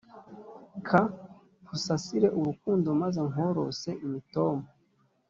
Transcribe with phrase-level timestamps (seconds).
[0.87, 1.01] ka
[1.61, 4.65] nkusasire urukundo maze nkorose imitoma